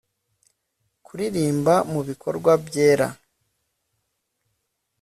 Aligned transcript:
kuririmba 1.05 1.75
mubikorwa 1.91 2.51
byera 2.67 3.07